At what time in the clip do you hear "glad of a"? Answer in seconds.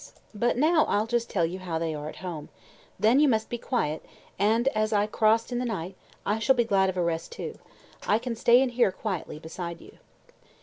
6.63-7.03